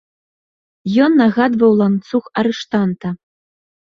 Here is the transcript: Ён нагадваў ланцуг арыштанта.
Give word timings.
Ён 1.07 1.11
нагадваў 1.21 1.71
ланцуг 1.81 2.23
арыштанта. 2.43 3.07